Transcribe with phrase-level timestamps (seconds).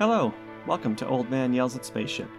[0.00, 0.32] Hello,
[0.66, 2.30] welcome to Old Man Yells at Spaceship.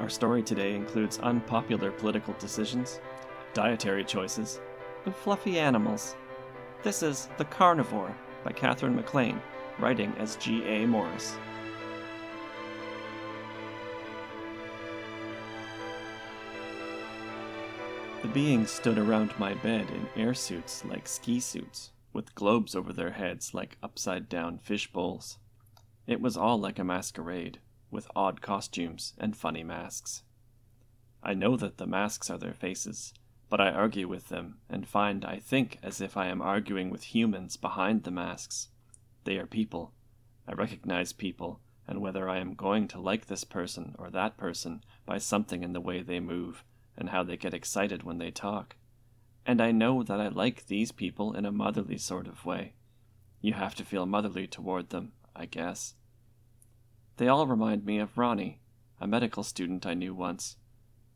[0.00, 2.98] Our story today includes unpopular political decisions,
[3.54, 4.60] dietary choices,
[5.04, 6.16] and fluffy animals.
[6.82, 9.40] This is The Carnivore by Katherine MacLean,
[9.78, 10.86] writing as G.A.
[10.86, 11.36] Morris.
[18.22, 22.92] The beings stood around my bed in air suits like ski suits, with globes over
[22.92, 25.38] their heads like upside down fish bowls.
[26.06, 30.24] It was all like a masquerade, with odd costumes and funny masks.
[31.22, 33.14] I know that the masks are their faces,
[33.48, 37.14] but I argue with them and find I think as if I am arguing with
[37.14, 38.68] humans behind the masks.
[39.24, 39.92] They are people.
[40.48, 44.82] I recognize people, and whether I am going to like this person or that person
[45.06, 46.64] by something in the way they move
[46.96, 48.74] and how they get excited when they talk.
[49.46, 52.74] And I know that I like these people in a motherly sort of way.
[53.40, 55.94] You have to feel motherly toward them, I guess.
[57.16, 58.60] They all remind me of Ronnie,
[59.00, 60.56] a medical student I knew once.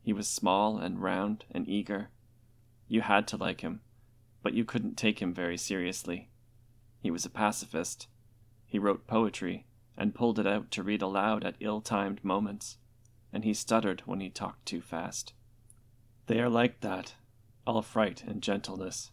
[0.01, 2.09] He was small and round and eager.
[2.87, 3.81] You had to like him,
[4.41, 6.29] but you couldn't take him very seriously.
[7.01, 8.07] He was a pacifist.
[8.65, 9.65] He wrote poetry
[9.97, 12.77] and pulled it out to read aloud at ill timed moments,
[13.33, 15.33] and he stuttered when he talked too fast.
[16.27, 17.15] They are like that,
[17.65, 19.11] all fright and gentleness.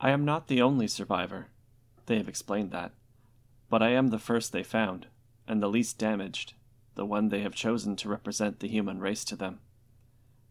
[0.00, 1.48] I am not the only survivor.
[2.06, 2.92] They have explained that.
[3.70, 5.06] But I am the first they found,
[5.46, 6.54] and the least damaged,
[6.94, 9.60] the one they have chosen to represent the human race to them.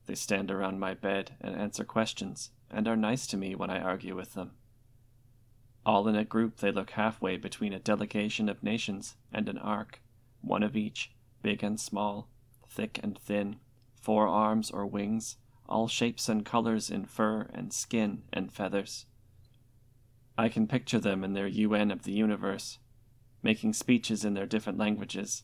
[0.05, 3.79] They stand around my bed and answer questions, and are nice to me when I
[3.79, 4.51] argue with them.
[5.85, 10.01] All in a group, they look halfway between a delegation of nations and an ark,
[10.41, 12.29] one of each, big and small,
[12.67, 13.57] thick and thin,
[13.95, 15.37] four arms or wings,
[15.67, 19.05] all shapes and colors in fur and skin and feathers.
[20.37, 22.79] I can picture them in their UN of the universe,
[23.43, 25.43] making speeches in their different languages,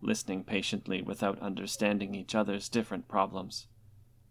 [0.00, 3.66] listening patiently without understanding each other's different problems,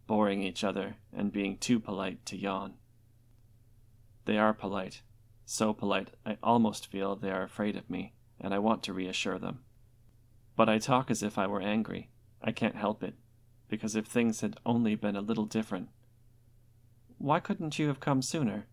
[0.07, 2.73] boring each other and being too polite to yawn.
[4.25, 5.01] They are polite,
[5.45, 9.39] so polite I almost feel they are afraid of me, and I want to reassure
[9.39, 9.59] them.
[10.55, 12.09] But I talk as if I were angry.
[12.41, 13.15] I can't help it,
[13.67, 15.89] because if things had only been a little different.
[17.17, 18.67] Why couldn't you have come sooner?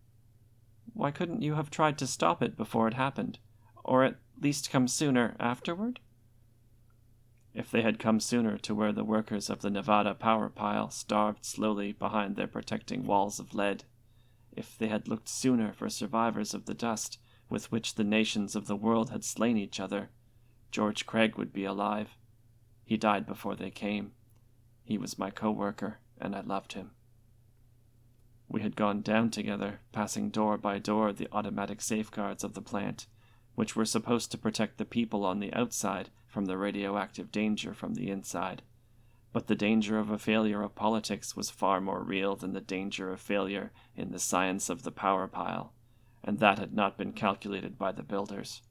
[0.93, 3.39] Why couldn't you have tried to stop it before it happened?
[3.83, 5.99] Or at least come sooner afterward?
[7.53, 11.45] If they had come sooner to where the workers of the Nevada power pile starved
[11.45, 13.83] slowly behind their protecting walls of lead,
[14.53, 18.67] if they had looked sooner for survivors of the dust with which the nations of
[18.67, 20.09] the world had slain each other,
[20.71, 22.15] George Craig would be alive.
[22.85, 24.13] He died before they came.
[24.83, 26.91] He was my co worker, and I loved him.
[28.47, 33.07] We had gone down together, passing door by door the automatic safeguards of the plant
[33.55, 37.93] which were supposed to protect the people on the outside from the radioactive danger from
[37.93, 38.61] the inside.
[39.33, 43.11] But the danger of a failure of politics was far more real than the danger
[43.11, 45.73] of failure in the science of the power pile,
[46.23, 48.61] and that had not been calculated by the builders.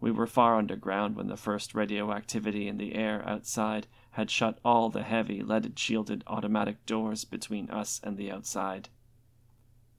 [0.00, 4.88] We were far underground when the first radioactivity in the air outside had shut all
[4.88, 8.88] the heavy leaded shielded automatic doors between us and the outside.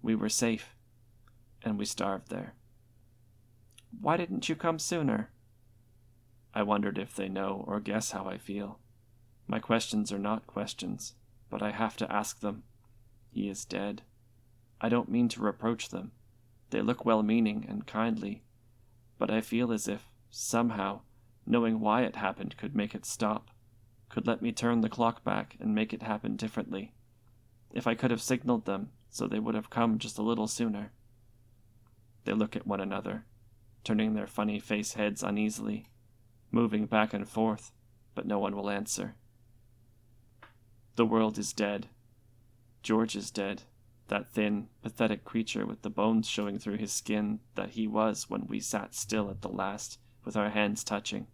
[0.01, 0.75] We were safe,
[1.63, 2.55] and we starved there.
[3.99, 5.31] Why didn't you come sooner?
[6.53, 8.79] I wondered if they know or guess how I feel.
[9.47, 11.13] My questions are not questions,
[11.49, 12.63] but I have to ask them.
[13.31, 14.03] He is dead.
[14.79, 16.11] I don't mean to reproach them.
[16.69, 18.43] They look well meaning and kindly,
[19.17, 21.01] but I feel as if, somehow,
[21.45, 23.51] knowing why it happened could make it stop,
[24.09, 26.93] could let me turn the clock back and make it happen differently.
[27.71, 30.91] If I could have signaled them so they would have come just a little sooner.
[32.23, 33.25] They look at one another
[33.83, 35.87] turning their funny face heads uneasily,
[36.51, 37.71] moving back and forth,
[38.13, 39.15] but no one will answer.
[40.95, 41.87] The world is dead.
[42.83, 43.63] George is dead,
[44.07, 48.45] that thin, pathetic creature with the bones showing through his skin that he was when
[48.47, 51.27] we sat still at the last, with our hands touching,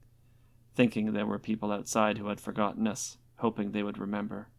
[0.76, 4.50] thinking there were people outside who had forgotten us, hoping they would remember.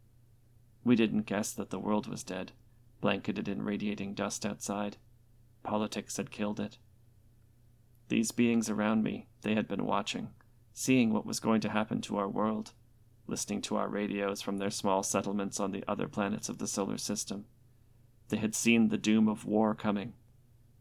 [0.85, 2.53] We didn't guess that the world was dead,
[3.01, 4.97] blanketed in radiating dust outside.
[5.63, 6.79] Politics had killed it.
[8.09, 10.31] These beings around me, they had been watching,
[10.73, 12.73] seeing what was going to happen to our world,
[13.27, 16.97] listening to our radios from their small settlements on the other planets of the solar
[16.97, 17.45] system.
[18.29, 20.15] They had seen the doom of war coming.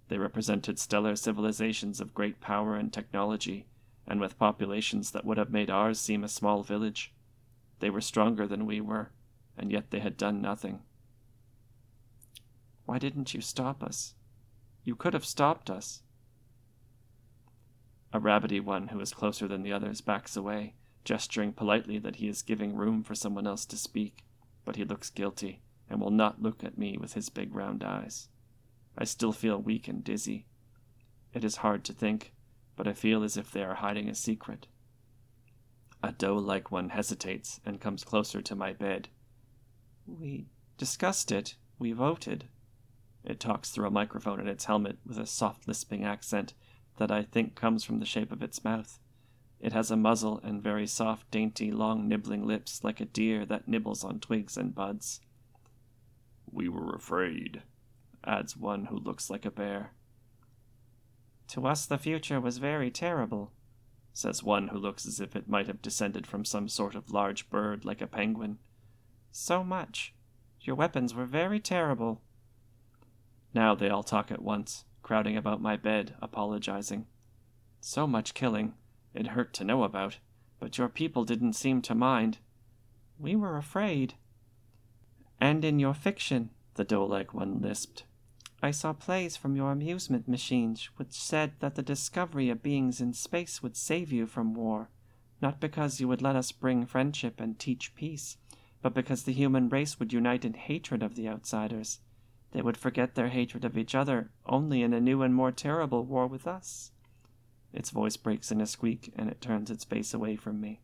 [0.07, 3.67] They represented stellar civilizations of great power and technology,
[4.07, 7.13] and with populations that would have made ours seem a small village.
[7.79, 9.11] They were stronger than we were,
[9.57, 10.79] and yet they had done nothing.
[12.85, 14.13] Why didn't you stop us?
[14.85, 16.03] You could have stopped us.
[18.13, 22.27] A rabbity one who is closer than the others backs away, gesturing politely that he
[22.27, 24.23] is giving room for someone else to speak,
[24.63, 28.29] but he looks guilty and will not look at me with his big round eyes.
[28.97, 30.45] I still feel weak and dizzy.
[31.33, 32.33] It is hard to think,
[32.75, 34.67] but I feel as if they are hiding a secret.
[36.01, 39.09] A doe like one hesitates and comes closer to my bed.
[40.05, 41.55] We discussed it.
[41.79, 42.45] We voted.
[43.23, 46.53] It talks through a microphone in its helmet with a soft lisping accent
[46.97, 48.99] that I think comes from the shape of its mouth.
[49.59, 53.67] It has a muzzle and very soft, dainty, long nibbling lips like a deer that
[53.67, 55.21] nibbles on twigs and buds.
[56.51, 57.63] We were afraid,
[58.23, 59.93] adds one who looks like a bear.
[61.49, 63.51] To us, the future was very terrible,
[64.13, 67.49] says one who looks as if it might have descended from some sort of large
[67.49, 68.59] bird like a penguin.
[69.31, 70.13] So much.
[70.61, 72.21] Your weapons were very terrible.
[73.53, 77.05] Now they all talk at once, crowding about my bed, apologizing.
[77.79, 78.73] So much killing.
[79.13, 80.17] It hurt to know about,
[80.59, 82.39] but your people didn't seem to mind.
[83.17, 84.15] We were afraid.
[85.39, 88.03] And in your fiction, the like one lisped,
[88.61, 93.13] I saw plays from your amusement machines which said that the discovery of beings in
[93.13, 94.89] space would save you from war,
[95.41, 98.35] not because you would let us bring friendship and teach peace,
[98.81, 102.01] but because the human race would unite in hatred of the outsiders.
[102.51, 106.05] They would forget their hatred of each other only in a new and more terrible
[106.05, 106.91] war with us.
[107.73, 110.81] Its voice breaks in a squeak, and it turns its face away from me.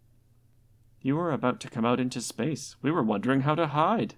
[1.01, 2.75] You were about to come out into space.
[2.81, 4.15] We were wondering how to hide.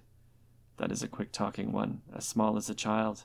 [0.76, 3.24] That is a quick talking one, as small as a child.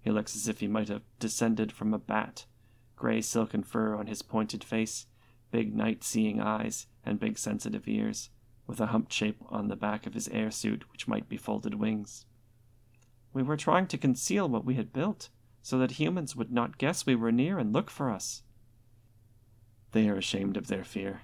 [0.00, 2.46] He looks as if he might have descended from a bat.
[2.96, 5.06] Gray silken fur on his pointed face,
[5.50, 8.30] big night seeing eyes, and big sensitive ears,
[8.66, 11.74] with a humped shape on the back of his air suit which might be folded
[11.74, 12.26] wings.
[13.38, 15.28] We were trying to conceal what we had built,
[15.62, 18.42] so that humans would not guess we were near and look for us.
[19.92, 21.20] They are ashamed of their fear,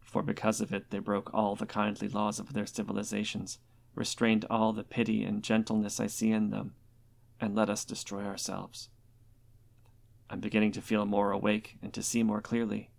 [0.00, 3.58] for because of it they broke all the kindly laws of their civilizations,
[3.96, 6.76] restrained all the pity and gentleness I see in them,
[7.40, 8.88] and let us destroy ourselves.
[10.30, 12.90] I'm beginning to feel more awake and to see more clearly,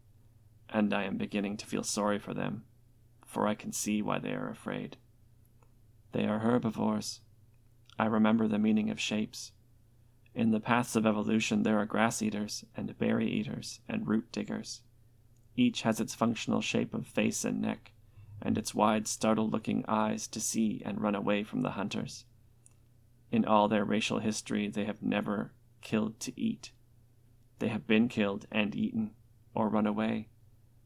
[0.67, 2.65] and I am beginning to feel sorry for them,
[3.25, 4.97] for I can see why they are afraid.
[6.11, 7.21] They are herbivores.
[8.00, 9.51] I remember the meaning of shapes.
[10.34, 14.84] In the paths of evolution, there are grass eaters, and berry eaters, and root diggers.
[15.57, 17.92] Each has its functional shape of face and neck,
[18.42, 22.24] and its wide, startled looking eyes to see and run away from the hunters.
[23.34, 26.72] In all their racial history, they have never killed to eat.
[27.60, 29.12] They have been killed and eaten,
[29.54, 30.30] or run away,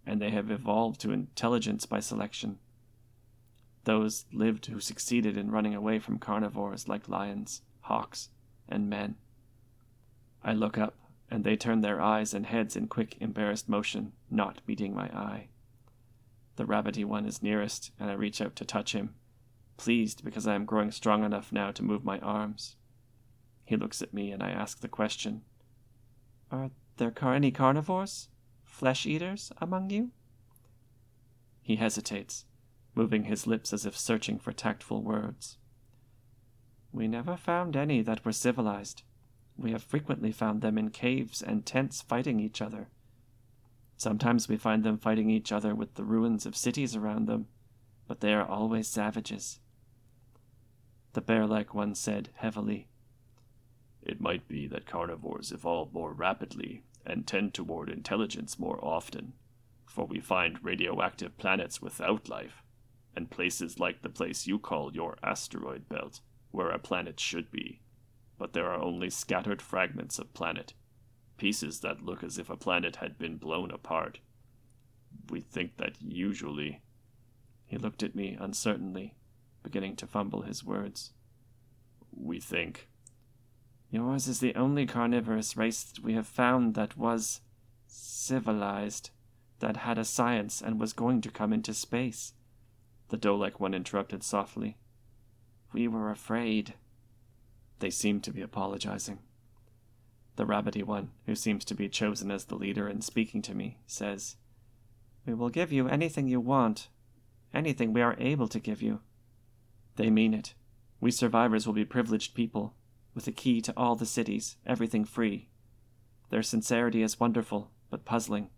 [0.04, 2.58] and they have evolved to intelligence by selection.
[3.86, 8.30] Those lived who succeeded in running away from carnivores like lions, hawks,
[8.70, 9.16] and men.
[10.44, 10.98] I look up,
[11.30, 15.48] and they turn their eyes and heads in quick, embarrassed motion, not meeting my eye.
[16.56, 19.16] The rabbity one is nearest, and I reach out to touch him,
[19.78, 22.76] pleased because I am growing strong enough now to move my arms.
[23.66, 25.42] He looks at me, and I ask the question
[26.52, 28.30] Are there car- any carnivores?
[28.64, 30.12] Flesh eaters among you?
[31.62, 32.46] He hesitates,
[32.96, 35.58] moving his lips as if searching for tactful words.
[36.92, 39.04] We never found any that were civilized.
[39.58, 42.90] We have frequently found them in caves and tents fighting each other.
[43.98, 47.48] Sometimes we find them fighting each other with the ruins of cities around them,
[48.08, 49.60] but they are always savages.
[51.14, 52.88] The bear like one said heavily,
[54.02, 59.34] It might be that carnivores evolve more rapidly and tend toward intelligence more often,
[59.86, 62.63] for we find radioactive planets without life,
[63.16, 66.20] and places like the place you call your asteroid belt,
[66.52, 67.82] where a planet should be.
[68.38, 70.74] But there are only scattered fragments of planet,
[71.38, 74.20] pieces that look as if a planet had been blown apart.
[75.30, 76.82] We think that usually.
[77.66, 79.16] He looked at me uncertainly
[79.64, 81.12] beginning to fumble his words.
[82.12, 82.88] We think.
[83.90, 87.42] Yours is the only carnivorous race that we have found that was
[87.88, 89.12] civilized,
[89.60, 92.34] that had a science and was going to come into space.
[93.14, 94.76] The doe like one interrupted softly.
[95.72, 96.74] We were afraid.
[97.78, 99.20] They seemed to be apologizing.
[100.36, 103.78] The rabbity one, who seems to be chosen as the leader and speaking to me,
[103.86, 104.38] says,
[105.28, 106.88] We will give you anything you want,
[107.54, 109.02] anything we are able to give you.
[109.96, 110.56] They mean it.
[111.00, 112.74] We survivors will be privileged people,
[113.14, 115.50] with a key to all the cities, everything free.
[116.32, 118.50] Their sincerity is wonderful, but puzzling.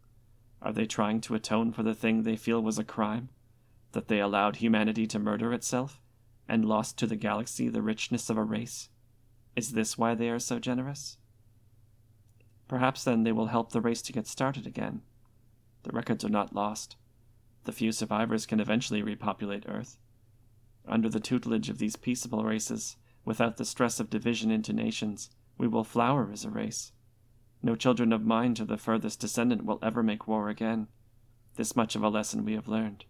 [0.61, 3.27] Are they trying to atone for the thing they feel was a crime?
[3.95, 6.01] That they allowed humanity to murder itself,
[6.49, 8.89] and lost to the galaxy the richness of a race?
[9.55, 11.17] Is this why they are so generous?
[12.67, 15.03] Perhaps then they will help the race to get started again.
[15.83, 16.97] The records are not lost.
[17.63, 19.97] The few survivors can eventually repopulate Earth.
[20.85, 25.69] Under the tutelage of these peaceable races, without the stress of division into nations, we
[25.69, 26.91] will flower as a race.
[27.63, 30.89] No children of mine to the furthest descendant will ever make war again.
[31.55, 33.05] This much of a lesson we have learned.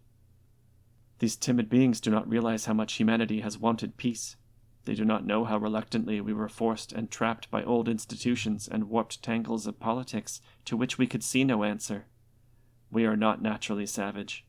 [1.18, 4.36] These timid beings do not realize how much humanity has wanted peace.
[4.84, 8.88] They do not know how reluctantly we were forced and trapped by old institutions and
[8.88, 12.06] warped tangles of politics to which we could see no answer.
[12.90, 14.46] We are not naturally savage.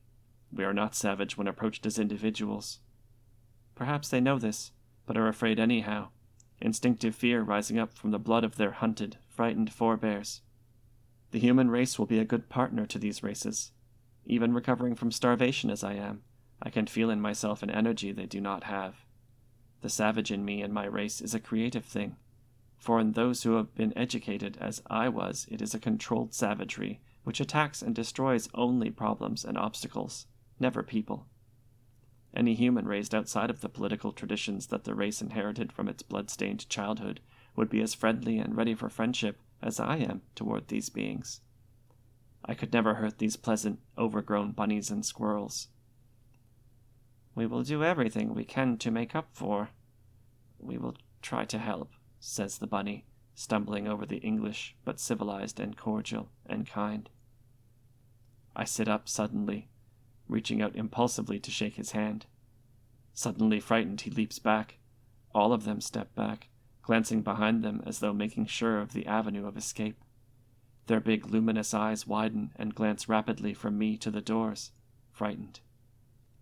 [0.52, 2.80] We are not savage when approached as individuals.
[3.74, 4.72] Perhaps they know this,
[5.06, 6.10] but are afraid anyhow,
[6.62, 10.42] instinctive fear rising up from the blood of their hunted, frightened forebears.
[11.32, 13.72] The human race will be a good partner to these races.
[14.26, 16.24] Even recovering from starvation as I am,
[16.62, 19.06] I can feel in myself an energy they do not have.
[19.82, 22.16] The savage in me and my race is a creative thing,
[22.78, 27.02] for in those who have been educated as I was, it is a controlled savagery
[27.24, 30.28] which attacks and destroys only problems and obstacles,
[30.60, 31.28] never people.
[32.34, 36.70] Any human raised outside of the political traditions that the race inherited from its blood-stained
[36.70, 37.20] childhood
[37.56, 41.42] would be as friendly and ready for friendship as I am toward these beings.
[42.46, 45.68] I could never hurt these pleasant, overgrown bunnies and squirrels.
[47.38, 49.70] We will do everything we can to make up for.
[50.58, 55.78] We will try to help, says the bunny, stumbling over the English, but civilized and
[55.78, 57.08] cordial and kind.
[58.56, 59.70] I sit up suddenly,
[60.28, 62.26] reaching out impulsively to shake his hand.
[63.14, 64.80] Suddenly frightened, he leaps back.
[65.32, 66.50] All of them step back,
[66.82, 70.04] glancing behind them as though making sure of the avenue of escape.
[70.88, 74.72] Their big luminous eyes widen and glance rapidly from me to the doors,
[75.12, 75.60] frightened.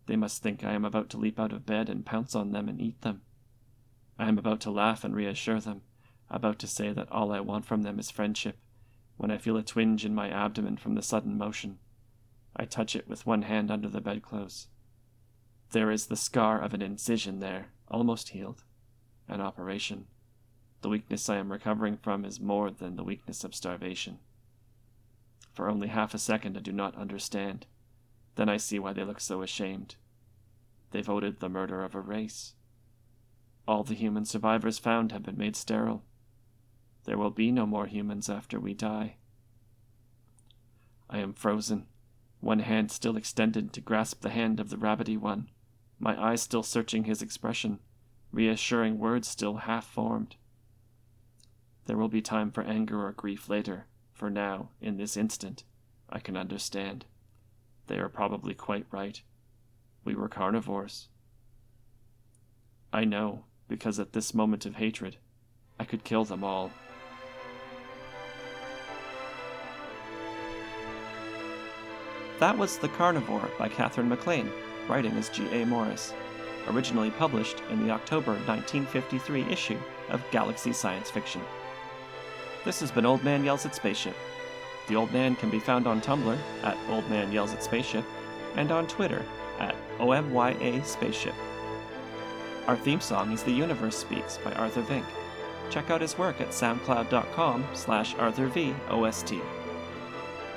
[0.08, 2.70] They must think I am about to leap out of bed and pounce on them
[2.70, 3.22] and eat them.
[4.18, 5.82] I am about to laugh and reassure them,
[6.30, 8.58] about to say that all I want from them is friendship,
[9.18, 11.80] when I feel a twinge in my abdomen from the sudden motion.
[12.56, 14.68] I touch it with one hand under the bedclothes.
[15.72, 18.64] There is the scar of an incision there, almost healed.
[19.28, 20.06] An operation.
[20.82, 24.20] The weakness I am recovering from is more than the weakness of starvation.
[25.52, 27.66] For only half a second I do not understand.
[28.36, 29.96] Then I see why they look so ashamed.
[30.92, 32.54] They voted the murder of a race.
[33.68, 36.04] All the human survivors found have been made sterile.
[37.06, 39.16] There will be no more humans after we die.
[41.10, 41.88] I am frozen,
[42.40, 45.50] one hand still extended to grasp the hand of the rabbity one,
[46.00, 47.80] my eyes still searching his expression,
[48.32, 50.36] reassuring words still half formed.
[51.86, 55.64] There will be time for anger or grief later, for now, in this instant,
[56.10, 57.06] I can understand.
[57.88, 59.22] They are probably quite right.
[60.04, 61.10] We were carnivores.
[62.92, 65.18] I know, because at this moment of hatred,
[65.80, 66.72] I could kill them all.
[72.40, 74.52] That was The Carnivore by Katherine MacLean,
[74.90, 75.66] writing as G.A.
[75.66, 76.14] Morris,
[76.68, 81.42] originally published in the October 1953 issue of Galaxy Science Fiction.
[82.66, 84.16] This has been Old Man Yells at Spaceship.
[84.88, 88.06] The Old Man can be found on Tumblr at Old Man Yells at Spaceship
[88.56, 89.26] and on Twitter
[89.60, 91.36] at OMYA Spaceship.
[92.68, 95.06] Our theme song is The Universe Speaks by Arthur Vyncke.
[95.70, 99.42] Check out his work at soundcloud.com slash arthurvost.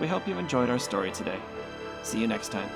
[0.00, 1.38] We hope you enjoyed our story today.
[2.02, 2.70] See you next time.